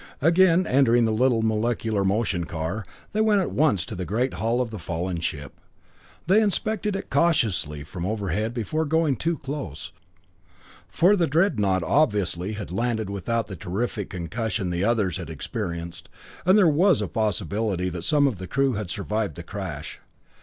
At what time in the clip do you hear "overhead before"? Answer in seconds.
8.03-8.85